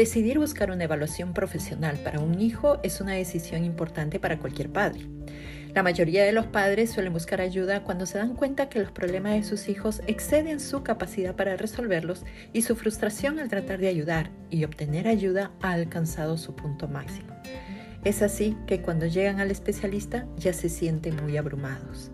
Decidir 0.00 0.38
buscar 0.38 0.70
una 0.70 0.84
evaluación 0.84 1.34
profesional 1.34 1.98
para 1.98 2.20
un 2.20 2.40
hijo 2.40 2.78
es 2.82 3.02
una 3.02 3.12
decisión 3.12 3.66
importante 3.66 4.18
para 4.18 4.38
cualquier 4.38 4.70
padre. 4.70 5.00
La 5.74 5.82
mayoría 5.82 6.24
de 6.24 6.32
los 6.32 6.46
padres 6.46 6.90
suelen 6.90 7.12
buscar 7.12 7.42
ayuda 7.42 7.84
cuando 7.84 8.06
se 8.06 8.16
dan 8.16 8.34
cuenta 8.34 8.70
que 8.70 8.78
los 8.78 8.92
problemas 8.92 9.34
de 9.34 9.42
sus 9.42 9.68
hijos 9.68 10.00
exceden 10.06 10.58
su 10.58 10.82
capacidad 10.82 11.36
para 11.36 11.54
resolverlos 11.58 12.24
y 12.54 12.62
su 12.62 12.76
frustración 12.76 13.38
al 13.38 13.50
tratar 13.50 13.78
de 13.78 13.88
ayudar 13.88 14.30
y 14.48 14.64
obtener 14.64 15.06
ayuda 15.06 15.50
ha 15.60 15.72
alcanzado 15.72 16.38
su 16.38 16.56
punto 16.56 16.88
máximo. 16.88 17.34
Es 18.02 18.22
así 18.22 18.56
que 18.66 18.80
cuando 18.80 19.04
llegan 19.04 19.38
al 19.38 19.50
especialista 19.50 20.26
ya 20.38 20.54
se 20.54 20.70
sienten 20.70 21.22
muy 21.22 21.36
abrumados. 21.36 22.10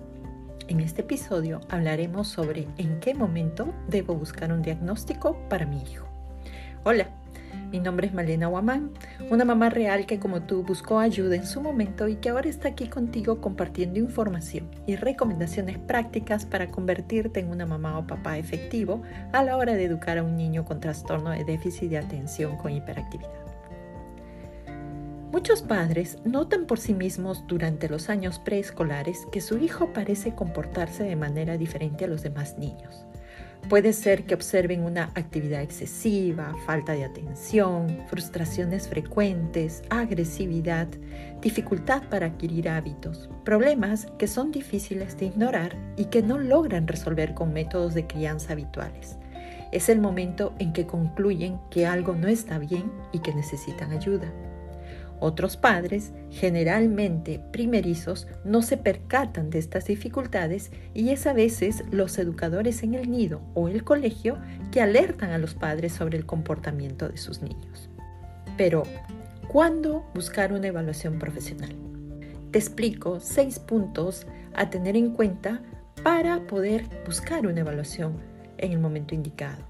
En 0.66 0.80
este 0.80 1.02
episodio 1.02 1.60
hablaremos 1.68 2.26
sobre 2.26 2.66
en 2.78 2.98
qué 2.98 3.14
momento 3.14 3.72
debo 3.86 4.16
buscar 4.16 4.52
un 4.52 4.62
diagnóstico 4.62 5.38
para 5.48 5.66
mi 5.66 5.80
hijo. 5.84 6.08
Hola, 6.82 7.10
mi 7.70 7.80
nombre 7.80 8.06
es 8.06 8.14
Malena 8.14 8.46
Guamán, 8.46 8.90
una 9.30 9.44
mamá 9.44 9.70
real 9.70 10.06
que 10.06 10.18
como 10.18 10.42
tú 10.42 10.62
buscó 10.62 10.98
ayuda 10.98 11.36
en 11.36 11.46
su 11.46 11.60
momento 11.60 12.08
y 12.08 12.16
que 12.16 12.28
ahora 12.28 12.48
está 12.48 12.68
aquí 12.68 12.88
contigo 12.88 13.40
compartiendo 13.40 13.98
información 13.98 14.70
y 14.86 14.96
recomendaciones 14.96 15.78
prácticas 15.78 16.46
para 16.46 16.68
convertirte 16.68 17.40
en 17.40 17.50
una 17.50 17.66
mamá 17.66 17.98
o 17.98 18.06
papá 18.06 18.38
efectivo 18.38 19.02
a 19.32 19.42
la 19.42 19.56
hora 19.56 19.74
de 19.74 19.84
educar 19.84 20.18
a 20.18 20.22
un 20.22 20.36
niño 20.36 20.64
con 20.64 20.80
trastorno 20.80 21.30
de 21.30 21.44
déficit 21.44 21.90
de 21.90 21.98
atención 21.98 22.56
con 22.56 22.72
hiperactividad. 22.72 23.46
Muchos 25.32 25.60
padres 25.60 26.18
notan 26.24 26.66
por 26.66 26.78
sí 26.78 26.94
mismos 26.94 27.44
durante 27.46 27.88
los 27.88 28.08
años 28.08 28.38
preescolares 28.38 29.26
que 29.32 29.40
su 29.40 29.58
hijo 29.58 29.92
parece 29.92 30.34
comportarse 30.34 31.02
de 31.02 31.16
manera 31.16 31.58
diferente 31.58 32.04
a 32.04 32.08
los 32.08 32.22
demás 32.22 32.56
niños. 32.58 33.06
Puede 33.68 33.92
ser 33.92 34.26
que 34.26 34.34
observen 34.34 34.84
una 34.84 35.10
actividad 35.16 35.60
excesiva, 35.60 36.54
falta 36.66 36.92
de 36.92 37.04
atención, 37.04 38.04
frustraciones 38.06 38.86
frecuentes, 38.86 39.82
agresividad, 39.90 40.86
dificultad 41.42 42.04
para 42.08 42.26
adquirir 42.26 42.68
hábitos, 42.68 43.28
problemas 43.44 44.06
que 44.18 44.28
son 44.28 44.52
difíciles 44.52 45.18
de 45.18 45.26
ignorar 45.26 45.76
y 45.96 46.04
que 46.04 46.22
no 46.22 46.38
logran 46.38 46.86
resolver 46.86 47.34
con 47.34 47.52
métodos 47.52 47.94
de 47.94 48.06
crianza 48.06 48.52
habituales. 48.52 49.18
Es 49.72 49.88
el 49.88 50.00
momento 50.00 50.54
en 50.60 50.72
que 50.72 50.86
concluyen 50.86 51.58
que 51.68 51.86
algo 51.86 52.14
no 52.14 52.28
está 52.28 52.58
bien 52.58 52.92
y 53.10 53.18
que 53.18 53.34
necesitan 53.34 53.90
ayuda. 53.90 54.32
Otros 55.20 55.56
padres, 55.56 56.12
generalmente 56.30 57.40
primerizos, 57.52 58.26
no 58.44 58.62
se 58.62 58.76
percatan 58.76 59.50
de 59.50 59.58
estas 59.58 59.86
dificultades 59.86 60.70
y 60.92 61.10
es 61.10 61.26
a 61.26 61.32
veces 61.32 61.84
los 61.90 62.18
educadores 62.18 62.82
en 62.82 62.94
el 62.94 63.10
nido 63.10 63.40
o 63.54 63.68
el 63.68 63.82
colegio 63.82 64.38
que 64.70 64.82
alertan 64.82 65.30
a 65.30 65.38
los 65.38 65.54
padres 65.54 65.92
sobre 65.92 66.18
el 66.18 66.26
comportamiento 66.26 67.08
de 67.08 67.16
sus 67.16 67.40
niños. 67.40 67.88
Pero, 68.56 68.82
¿cuándo 69.48 70.04
buscar 70.14 70.52
una 70.52 70.68
evaluación 70.68 71.18
profesional? 71.18 71.74
Te 72.50 72.58
explico 72.58 73.20
seis 73.20 73.58
puntos 73.58 74.26
a 74.54 74.70
tener 74.70 74.96
en 74.96 75.12
cuenta 75.12 75.62
para 76.02 76.46
poder 76.46 76.84
buscar 77.06 77.46
una 77.46 77.60
evaluación 77.60 78.14
en 78.58 78.72
el 78.72 78.78
momento 78.78 79.14
indicado. 79.14 79.62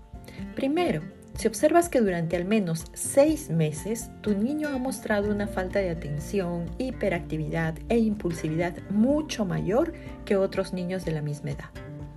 Primero, 0.55 1.03
si 1.37 1.49
observas 1.49 1.89
que 1.89 2.01
durante 2.01 2.37
al 2.37 2.47
menos 2.47 2.87
seis 2.95 3.51
meses 3.51 4.11
tu 4.23 4.37
niño 4.37 4.69
ha 4.69 4.79
mostrado 4.79 5.31
una 5.31 5.47
falta 5.47 5.81
de 5.81 5.91
atención, 5.91 6.65
hiperactividad 6.79 7.75
e 7.89 7.99
impulsividad 7.99 8.75
mucho 8.91 9.45
mayor 9.45 9.93
que 10.25 10.37
otros 10.37 10.73
niños 10.73 11.05
de 11.05 11.13
la 11.13 11.23
misma 11.23 11.51
edad. 11.51 11.71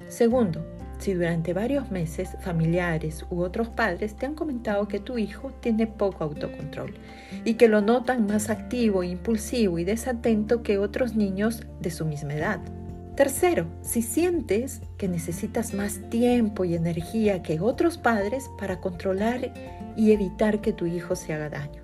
Segundo, 0.08 0.66
si 1.00 1.14
durante 1.14 1.54
varios 1.54 1.92
meses 1.92 2.30
familiares 2.42 3.26
u 3.30 3.42
otros 3.42 3.70
padres 3.70 4.16
te 4.16 4.26
han 4.26 4.36
comentado 4.36 4.88
que 4.88 5.00
tu 5.00 5.18
hijo 5.18 5.52
tiene 5.62 5.88
poco 5.88 6.24
autocontrol 6.24 6.94
y 7.46 7.54
que 7.56 7.68
lo 7.68 7.82
notan 7.82 8.26
más 8.26 8.50
activo, 8.50 9.04
impulsivo 9.04 9.80
y 9.80 9.86
desatento 9.86 10.62
que 10.64 10.78
otros 10.78 11.16
niños 11.16 11.64
de 11.80 11.92
su 11.92 12.06
misma 12.06 12.34
edad. 12.34 12.60
Tercero, 13.20 13.66
si 13.82 14.02
sientes 14.02 14.80
que 14.98 15.10
necesitas 15.10 15.74
más 15.74 16.00
tiempo 16.10 16.64
y 16.64 16.74
energía 16.74 17.44
que 17.44 17.60
otros 17.60 17.98
padres 17.98 18.50
para 18.58 18.80
controlar 18.80 19.52
y 19.98 20.14
evitar 20.14 20.62
que 20.62 20.72
tu 20.72 20.86
hijo 20.86 21.18
se 21.18 21.34
haga 21.34 21.50
daño. 21.50 21.82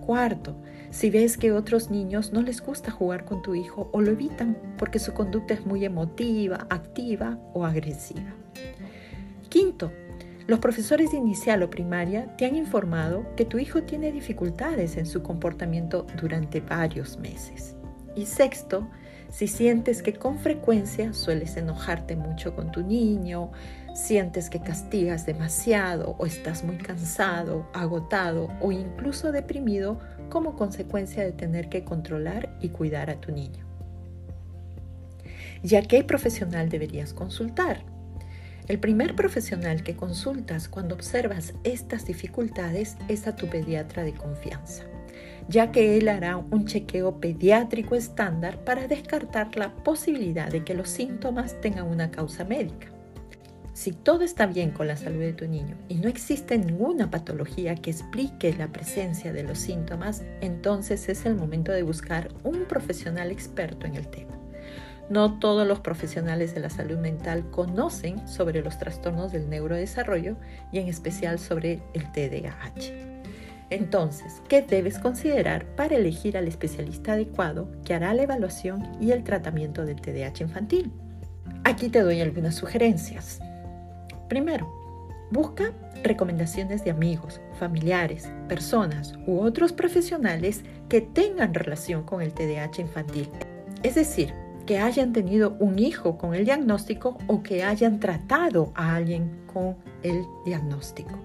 Cuarto, 0.00 0.56
si 0.88 1.10
ves 1.10 1.36
que 1.36 1.52
otros 1.52 1.90
niños 1.90 2.32
no 2.32 2.40
les 2.40 2.62
gusta 2.62 2.90
jugar 2.90 3.26
con 3.26 3.42
tu 3.42 3.54
hijo 3.54 3.90
o 3.92 4.00
lo 4.00 4.12
evitan 4.12 4.56
porque 4.78 4.98
su 4.98 5.12
conducta 5.12 5.52
es 5.52 5.66
muy 5.66 5.84
emotiva, 5.84 6.66
activa 6.70 7.38
o 7.52 7.66
agresiva. 7.66 8.32
Quinto, 9.50 9.92
los 10.46 10.58
profesores 10.60 11.10
de 11.10 11.18
inicial 11.18 11.64
o 11.64 11.68
primaria 11.68 12.34
te 12.38 12.46
han 12.46 12.56
informado 12.56 13.26
que 13.36 13.44
tu 13.44 13.58
hijo 13.58 13.82
tiene 13.82 14.10
dificultades 14.10 14.96
en 14.96 15.04
su 15.04 15.22
comportamiento 15.22 16.06
durante 16.18 16.62
varios 16.62 17.18
meses. 17.18 17.76
Y 18.14 18.24
sexto, 18.24 18.88
si 19.36 19.48
sientes 19.48 20.02
que 20.02 20.14
con 20.14 20.38
frecuencia 20.38 21.12
sueles 21.12 21.58
enojarte 21.58 22.16
mucho 22.16 22.56
con 22.56 22.72
tu 22.72 22.82
niño, 22.82 23.52
sientes 23.94 24.48
que 24.48 24.62
castigas 24.62 25.26
demasiado 25.26 26.16
o 26.18 26.24
estás 26.24 26.64
muy 26.64 26.78
cansado, 26.78 27.68
agotado 27.74 28.48
o 28.62 28.72
incluso 28.72 29.32
deprimido 29.32 30.00
como 30.30 30.56
consecuencia 30.56 31.22
de 31.22 31.32
tener 31.32 31.68
que 31.68 31.84
controlar 31.84 32.56
y 32.62 32.70
cuidar 32.70 33.10
a 33.10 33.20
tu 33.20 33.30
niño. 33.30 33.66
¿Y 35.62 35.74
a 35.74 35.82
qué 35.82 36.02
profesional 36.02 36.70
deberías 36.70 37.12
consultar? 37.12 37.82
El 38.68 38.80
primer 38.80 39.14
profesional 39.14 39.82
que 39.82 39.96
consultas 39.96 40.66
cuando 40.66 40.94
observas 40.94 41.52
estas 41.62 42.06
dificultades 42.06 42.96
es 43.08 43.26
a 43.26 43.36
tu 43.36 43.48
pediatra 43.48 44.02
de 44.02 44.14
confianza 44.14 44.86
ya 45.48 45.72
que 45.72 45.96
él 45.96 46.08
hará 46.08 46.36
un 46.36 46.66
chequeo 46.66 47.20
pediátrico 47.20 47.94
estándar 47.94 48.64
para 48.64 48.86
descartar 48.88 49.56
la 49.56 49.74
posibilidad 49.74 50.50
de 50.50 50.64
que 50.64 50.74
los 50.74 50.88
síntomas 50.88 51.60
tengan 51.60 51.86
una 51.86 52.10
causa 52.10 52.44
médica. 52.44 52.88
Si 53.72 53.92
todo 53.92 54.22
está 54.22 54.46
bien 54.46 54.70
con 54.70 54.86
la 54.86 54.96
salud 54.96 55.20
de 55.20 55.34
tu 55.34 55.46
niño 55.46 55.76
y 55.88 55.96
no 55.96 56.08
existe 56.08 56.56
ninguna 56.56 57.10
patología 57.10 57.74
que 57.74 57.90
explique 57.90 58.54
la 58.54 58.68
presencia 58.68 59.34
de 59.34 59.42
los 59.42 59.58
síntomas, 59.58 60.24
entonces 60.40 61.10
es 61.10 61.26
el 61.26 61.36
momento 61.36 61.72
de 61.72 61.82
buscar 61.82 62.30
un 62.42 62.64
profesional 62.64 63.30
experto 63.30 63.86
en 63.86 63.96
el 63.96 64.08
tema. 64.08 64.32
No 65.10 65.38
todos 65.38 65.68
los 65.68 65.80
profesionales 65.80 66.54
de 66.54 66.60
la 66.60 66.70
salud 66.70 66.98
mental 66.98 67.50
conocen 67.50 68.26
sobre 68.26 68.62
los 68.62 68.78
trastornos 68.78 69.30
del 69.30 69.48
neurodesarrollo 69.50 70.36
y 70.72 70.78
en 70.78 70.88
especial 70.88 71.38
sobre 71.38 71.82
el 71.92 72.10
TDAH. 72.12 73.15
Entonces, 73.70 74.42
¿qué 74.48 74.62
debes 74.62 74.98
considerar 74.98 75.66
para 75.74 75.96
elegir 75.96 76.36
al 76.36 76.46
especialista 76.46 77.14
adecuado 77.14 77.68
que 77.84 77.94
hará 77.94 78.14
la 78.14 78.22
evaluación 78.22 78.86
y 79.00 79.10
el 79.10 79.24
tratamiento 79.24 79.84
del 79.84 80.00
TDAH 80.00 80.42
infantil? 80.42 80.92
Aquí 81.64 81.88
te 81.88 82.02
doy 82.02 82.20
algunas 82.20 82.54
sugerencias. 82.54 83.40
Primero, 84.28 84.72
busca 85.32 85.72
recomendaciones 86.04 86.84
de 86.84 86.92
amigos, 86.92 87.40
familiares, 87.58 88.28
personas 88.48 89.14
u 89.26 89.40
otros 89.40 89.72
profesionales 89.72 90.62
que 90.88 91.00
tengan 91.00 91.52
relación 91.52 92.04
con 92.04 92.22
el 92.22 92.32
TDAH 92.32 92.82
infantil. 92.82 93.28
Es 93.82 93.96
decir, 93.96 94.32
que 94.66 94.78
hayan 94.78 95.12
tenido 95.12 95.56
un 95.58 95.78
hijo 95.78 96.18
con 96.18 96.34
el 96.34 96.44
diagnóstico 96.44 97.18
o 97.26 97.42
que 97.42 97.64
hayan 97.64 97.98
tratado 97.98 98.72
a 98.74 98.94
alguien 98.94 99.30
con 99.52 99.76
el 100.02 100.24
diagnóstico. 100.44 101.18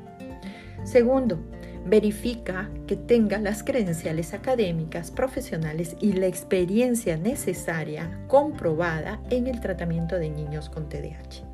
Segundo, 0.84 1.40
Verifica 1.86 2.69
que 2.88 2.96
tenga 2.96 3.40
las 3.40 3.64
credenciales 3.64 4.34
académicas, 4.34 5.12
profesionales 5.12 5.96
y 6.00 6.14
la 6.14 6.28
experiencia 6.28 7.18
necesaria 7.18 8.19
comprobada 8.28 9.19
en 9.30 9.47
el 9.47 9.59
tratamiento 9.62 10.18
de 10.18 10.30
niños 10.30 10.70
con 10.70 10.90
TDAH. 10.90 11.52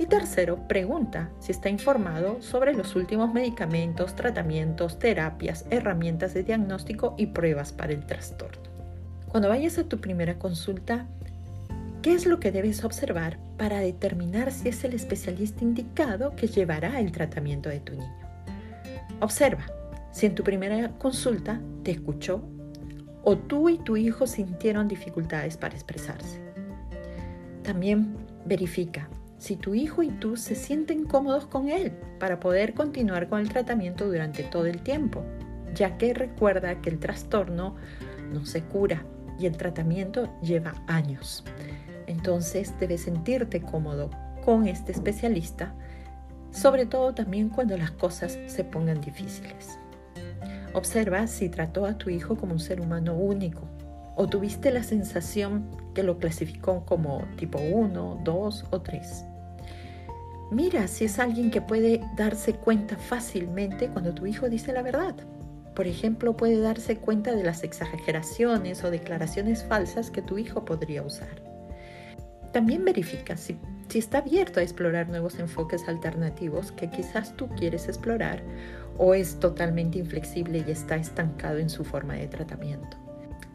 Y 0.00 0.06
tercero, 0.06 0.66
pregunta 0.66 1.28
si 1.40 1.52
está 1.52 1.68
informado 1.68 2.40
sobre 2.40 2.72
los 2.72 2.96
últimos 2.96 3.34
medicamentos, 3.34 4.16
tratamientos, 4.16 4.98
terapias, 4.98 5.66
herramientas 5.68 6.32
de 6.32 6.42
diagnóstico 6.42 7.14
y 7.18 7.26
pruebas 7.26 7.72
para 7.74 7.92
el 7.92 8.06
trastorno. 8.06 8.62
Cuando 9.28 9.50
vayas 9.50 9.76
a 9.76 9.84
tu 9.84 10.00
primera 10.00 10.38
consulta, 10.38 11.06
¿qué 12.00 12.14
es 12.14 12.24
lo 12.24 12.40
que 12.40 12.50
debes 12.50 12.82
observar 12.82 13.38
para 13.58 13.80
determinar 13.80 14.52
si 14.52 14.70
es 14.70 14.84
el 14.84 14.94
especialista 14.94 15.64
indicado 15.64 16.34
que 16.34 16.46
llevará 16.46 16.98
el 16.98 17.12
tratamiento 17.12 17.68
de 17.68 17.80
tu 17.80 17.92
niño? 17.92 18.29
Observa 19.20 19.66
si 20.12 20.26
en 20.26 20.34
tu 20.34 20.42
primera 20.42 20.90
consulta 20.98 21.60
te 21.82 21.90
escuchó 21.92 22.42
o 23.22 23.36
tú 23.36 23.68
y 23.68 23.78
tu 23.78 23.96
hijo 23.96 24.26
sintieron 24.26 24.88
dificultades 24.88 25.56
para 25.56 25.74
expresarse. 25.74 26.40
También 27.62 28.16
verifica 28.46 29.08
si 29.38 29.56
tu 29.56 29.74
hijo 29.74 30.02
y 30.02 30.10
tú 30.10 30.36
se 30.36 30.54
sienten 30.54 31.04
cómodos 31.04 31.46
con 31.46 31.68
él 31.68 31.92
para 32.18 32.40
poder 32.40 32.74
continuar 32.74 33.28
con 33.28 33.40
el 33.40 33.48
tratamiento 33.48 34.06
durante 34.06 34.42
todo 34.42 34.66
el 34.66 34.82
tiempo, 34.82 35.24
ya 35.74 35.96
que 35.96 36.12
recuerda 36.14 36.80
que 36.80 36.90
el 36.90 36.98
trastorno 36.98 37.76
no 38.32 38.44
se 38.44 38.62
cura 38.62 39.04
y 39.38 39.46
el 39.46 39.56
tratamiento 39.56 40.28
lleva 40.42 40.74
años. 40.86 41.44
Entonces 42.06 42.74
debes 42.80 43.02
sentirte 43.02 43.62
cómodo 43.62 44.10
con 44.44 44.66
este 44.66 44.92
especialista 44.92 45.74
sobre 46.50 46.86
todo 46.86 47.14
también 47.14 47.48
cuando 47.48 47.76
las 47.76 47.90
cosas 47.92 48.38
se 48.46 48.64
pongan 48.64 49.00
difíciles. 49.00 49.78
Observa 50.72 51.26
si 51.26 51.48
trató 51.48 51.84
a 51.84 51.98
tu 51.98 52.10
hijo 52.10 52.36
como 52.36 52.52
un 52.52 52.60
ser 52.60 52.80
humano 52.80 53.14
único 53.14 53.62
o 54.16 54.28
tuviste 54.28 54.70
la 54.70 54.82
sensación 54.82 55.64
que 55.94 56.02
lo 56.02 56.18
clasificó 56.18 56.84
como 56.84 57.24
tipo 57.36 57.58
1, 57.58 58.20
2 58.22 58.64
o 58.70 58.80
3. 58.80 59.24
Mira 60.50 60.88
si 60.88 61.04
es 61.04 61.18
alguien 61.18 61.50
que 61.50 61.62
puede 61.62 62.00
darse 62.16 62.54
cuenta 62.54 62.96
fácilmente 62.96 63.88
cuando 63.88 64.12
tu 64.12 64.26
hijo 64.26 64.48
dice 64.48 64.72
la 64.72 64.82
verdad. 64.82 65.14
Por 65.74 65.86
ejemplo, 65.86 66.36
puede 66.36 66.60
darse 66.60 66.96
cuenta 66.96 67.34
de 67.34 67.44
las 67.44 67.62
exageraciones 67.62 68.82
o 68.84 68.90
declaraciones 68.90 69.64
falsas 69.64 70.10
que 70.10 70.22
tu 70.22 70.38
hijo 70.38 70.64
podría 70.64 71.02
usar. 71.02 71.42
También 72.52 72.84
verifica 72.84 73.36
si, 73.36 73.56
si, 73.90 73.98
está 73.98 74.18
abierto 74.18 74.60
a 74.60 74.62
explorar 74.62 75.08
nuevos 75.08 75.38
enfoques 75.38 75.88
alternativos 75.88 76.72
que 76.72 76.90
quizás 76.90 77.36
tú 77.36 77.48
quieres 77.48 77.88
explorar 77.88 78.42
o 78.98 79.14
es 79.14 79.40
totalmente 79.40 79.98
inflexible 79.98 80.64
y 80.66 80.70
está 80.70 80.96
estancado 80.96 81.58
en 81.58 81.70
su 81.70 81.84
forma 81.84 82.14
de 82.14 82.28
tratamiento. 82.28 82.96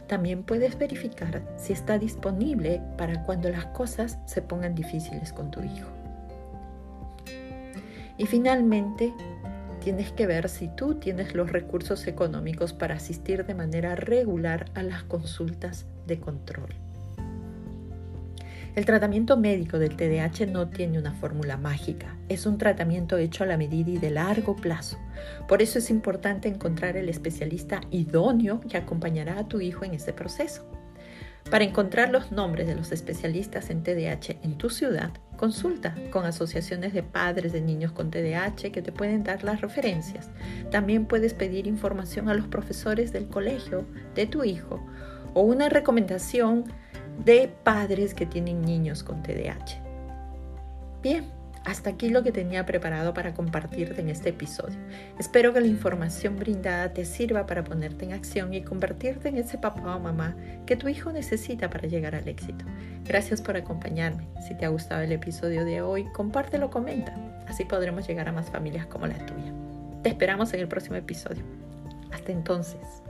También 0.08 0.44
puedes 0.44 0.78
verificar 0.78 1.42
si 1.58 1.74
está 1.74 1.98
disponible 1.98 2.82
para 2.98 3.24
cuando 3.24 3.50
las 3.50 3.66
cosas 3.68 4.20
se 4.26 4.42
pongan 4.42 4.76
difíciles 4.76 5.34
con 5.34 5.52
tu 5.52 5.62
hijo. 5.64 5.90
Y 8.18 8.26
finalmente, 8.28 9.14
tienes 9.84 10.12
que 10.12 10.26
ver 10.26 10.50
si 10.50 10.68
tú 10.68 10.96
tienes 10.96 11.36
los 11.36 11.52
recursos 11.52 12.08
económicos 12.08 12.74
para 12.74 12.96
asistir 12.96 13.46
de 13.46 13.56
manera 13.56 13.96
regular 13.96 14.66
a 14.74 14.84
las 14.84 15.04
consultas 15.04 15.86
de 16.08 16.20
control. 16.20 16.85
El 18.76 18.84
tratamiento 18.84 19.38
médico 19.38 19.80
del 19.80 19.96
TDAH 19.96 20.48
no 20.48 20.68
tiene 20.68 21.00
una 21.00 21.14
fórmula 21.14 21.56
mágica, 21.56 22.18
es 22.28 22.46
un 22.46 22.58
tratamiento 22.58 23.18
hecho 23.18 23.46
a 23.46 23.48
la 23.48 23.56
medida 23.56 23.92
y 23.92 23.98
de 23.98 24.10
largo 24.10 24.58
plazo. 24.58 25.00
Por 25.48 25.62
eso 25.62 25.80
es 25.80 25.90
importante 25.90 26.50
encontrar 26.50 26.98
el 26.98 27.08
especialista 27.08 27.80
idóneo 27.90 28.60
que 28.60 28.76
acompañará 28.76 29.40
a 29.40 29.48
tu 29.48 29.62
hijo 29.62 29.86
en 29.86 29.94
este 29.94 30.12
proceso. 30.12 30.70
Para 31.50 31.64
encontrar 31.64 32.10
los 32.10 32.34
nombres 32.34 32.68
de 32.68 32.76
los 32.76 32.92
especialistas 32.92 33.70
en 33.70 33.82
TDAH 33.82 34.40
en 34.44 34.58
tu 34.58 34.70
ciudad, 34.70 35.12
consulta 35.38 35.96
con 36.12 36.26
asociaciones 36.26 36.92
de 36.92 37.04
padres 37.04 37.54
de 37.54 37.62
niños 37.62 37.94
con 37.94 38.12
TDAH 38.12 38.74
que 38.74 38.82
te 38.82 38.92
pueden 38.92 39.24
dar 39.24 39.46
las 39.46 39.62
referencias. 39.62 40.32
También 40.70 41.06
puedes 41.06 41.34
pedir 41.34 41.66
información 41.66 42.28
a 42.28 42.34
los 42.34 42.48
profesores 42.48 43.14
del 43.14 43.30
colegio 43.30 43.86
de 44.16 44.26
tu 44.26 44.44
hijo 44.44 44.86
o 45.34 45.44
una 45.44 45.70
recomendación 45.70 46.66
de 47.24 47.54
padres 47.64 48.14
que 48.14 48.26
tienen 48.26 48.62
niños 48.62 49.04
con 49.04 49.24
TDAH. 49.24 49.82
Bien, 51.02 51.26
hasta 51.66 51.90
aquí 51.90 52.10
lo 52.10 52.24
que 52.24 52.32
tenía 52.32 52.66
preparado 52.66 53.14
para 53.14 53.34
compartirte 53.34 54.00
en 54.00 54.10
este 54.10 54.30
episodio. 54.30 54.78
Espero 55.20 55.52
que 55.52 55.62
la 55.62 55.68
información 55.68 56.38
brindada 56.38 56.94
te 56.94 57.06
sirva 57.06 57.48
para 57.48 57.64
ponerte 57.64 58.06
en 58.06 58.14
acción 58.14 58.54
y 58.54 58.62
convertirte 58.62 59.30
en 59.30 59.38
ese 59.38 59.58
papá 59.58 59.96
o 59.96 60.00
mamá 60.00 60.36
que 60.68 60.76
tu 60.76 60.88
hijo 60.88 61.12
necesita 61.12 61.70
para 61.70 61.88
llegar 61.88 62.14
al 62.14 62.28
éxito. 62.28 62.66
Gracias 63.04 63.42
por 63.42 63.58
acompañarme. 63.58 64.28
Si 64.48 64.56
te 64.56 64.66
ha 64.66 64.70
gustado 64.70 65.02
el 65.02 65.12
episodio 65.12 65.66
de 65.66 65.82
hoy, 65.82 66.06
compártelo, 66.14 66.70
comenta. 66.70 67.16
Así 67.48 67.66
podremos 67.66 68.08
llegar 68.08 68.30
a 68.30 68.32
más 68.32 68.50
familias 68.52 68.86
como 68.86 69.08
la 69.08 69.26
tuya. 69.26 69.52
Te 70.04 70.10
esperamos 70.10 70.54
en 70.54 70.60
el 70.60 70.68
próximo 70.68 70.98
episodio. 70.98 71.44
Hasta 72.12 72.32
entonces. 72.32 73.02